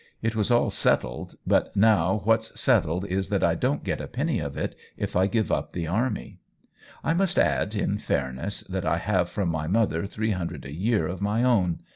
It 0.23 0.35
was 0.35 0.49
all 0.49 0.71
settled; 0.71 1.35
but 1.45 1.75
now 1.77 2.21
what's 2.23 2.59
settled 2.59 3.05
is 3.05 3.29
that 3.29 3.43
I 3.43 3.53
don't 3.53 3.83
get 3.83 4.01
a 4.01 4.07
penny 4.07 4.39
of 4.39 4.57
it 4.57 4.75
if 4.97 5.15
I 5.15 5.27
give 5.27 5.51
up 5.51 5.73
the 5.73 5.85
army. 5.85 6.39
I 7.03 7.13
must 7.13 7.37
add, 7.37 7.75
in 7.75 7.99
fairness, 7.99 8.61
that 8.61 8.83
I 8.83 8.97
have 8.97 9.29
from 9.29 9.49
my 9.49 9.67
mother 9.67 10.07
three 10.07 10.31
hundred 10.31 10.65
a 10.65 10.73
year 10.73 11.05
of 11.05 11.21
my 11.21 11.43
own. 11.43 11.81